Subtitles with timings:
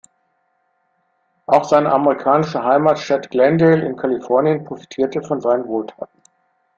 [1.45, 6.19] Auch seine amerikanische Heimatstadt Glendale in Kalifornien profitierte von seinen Wohltaten.